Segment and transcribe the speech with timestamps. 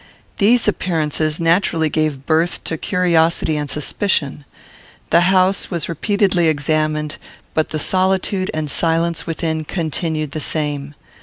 [0.39, 4.45] These appearances naturally gave birth to curiosity and suspicion.
[5.11, 7.17] The house was repeatedly examined,
[7.53, 10.95] but the solitude and silence within continued the same.